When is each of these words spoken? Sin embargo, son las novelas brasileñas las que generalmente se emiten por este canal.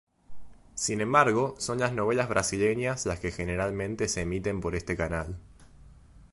Sin 0.73 0.99
embargo, 0.99 1.53
son 1.59 1.77
las 1.77 1.93
novelas 1.93 2.27
brasileñas 2.27 3.05
las 3.05 3.19
que 3.19 3.31
generalmente 3.31 4.07
se 4.07 4.21
emiten 4.21 4.59
por 4.59 4.73
este 4.75 4.97
canal. 4.97 5.37